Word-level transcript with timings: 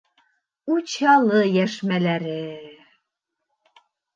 Учалы 0.75 1.43
йәшмәләре! 1.57 2.35